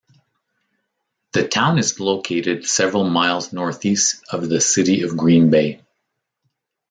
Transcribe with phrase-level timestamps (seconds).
[1.33, 5.83] The town is located several miles northeast of the city of Green Bay.